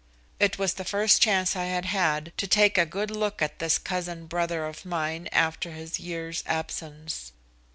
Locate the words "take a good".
2.47-3.11